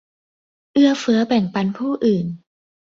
[0.73, 2.25] เอื้อเฟื้อแบ่งปันผู้อื่น